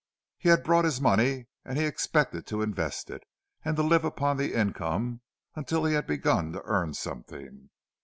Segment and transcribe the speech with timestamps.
[0.39, 3.23] He had brought his money, and he expected to invest it,
[3.63, 5.21] and to live upon the income
[5.55, 7.69] until he had begun to earn something.